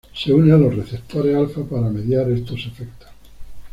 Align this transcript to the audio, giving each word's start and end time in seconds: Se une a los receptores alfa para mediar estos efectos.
Se 0.15 0.31
une 0.33 0.51
a 0.51 0.57
los 0.57 0.75
receptores 0.75 1.35
alfa 1.35 1.63
para 1.63 1.91
mediar 1.91 2.31
estos 2.31 2.65
efectos. 2.65 3.09